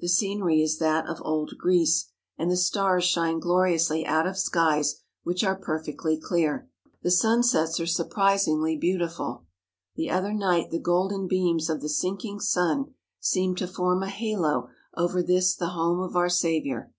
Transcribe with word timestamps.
The 0.00 0.08
scenery 0.08 0.60
is 0.60 0.78
that 0.78 1.06
of 1.06 1.22
old 1.24 1.52
Greece, 1.56 2.10
and 2.36 2.50
the 2.50 2.56
stars 2.56 3.04
shine 3.04 3.38
gloriously 3.38 4.04
out 4.04 4.26
of 4.26 4.36
skies 4.36 5.02
which 5.22 5.44
are 5.44 5.54
perfectly 5.54 6.18
clear. 6.20 6.68
The 7.04 7.12
sunsets 7.12 7.78
are 7.78 7.86
surpassingly 7.86 8.76
beautiful. 8.76 9.44
The 9.94 10.10
other 10.10 10.32
night 10.34 10.72
the 10.72 10.80
golden 10.80 11.28
beams 11.28 11.70
of 11.70 11.80
the 11.80 11.88
sinking 11.88 12.40
sun 12.40 12.94
seemed 13.20 13.58
to 13.58 13.68
form 13.68 14.02
a 14.02 14.08
halo 14.08 14.68
over 14.96 15.22
this 15.22 15.54
the 15.54 15.68
home 15.68 16.00
of 16.00 16.16
our 16.16 16.28
Saviour. 16.28 16.90